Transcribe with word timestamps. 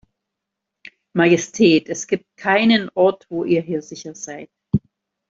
Majestät, 1.13 1.87
es 1.87 2.07
gibt 2.07 2.25
keinen 2.35 2.89
Ort 2.95 3.27
wo 3.29 3.43
ihr 3.43 3.61
hier 3.61 3.83
sicher 3.83 4.15
seid. 4.15 4.49